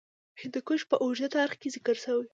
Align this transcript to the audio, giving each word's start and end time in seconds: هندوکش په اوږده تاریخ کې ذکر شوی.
هندوکش 0.41 0.81
په 0.89 0.95
اوږده 1.03 1.27
تاریخ 1.35 1.55
کې 1.61 1.69
ذکر 1.75 1.95
شوی. 2.03 2.27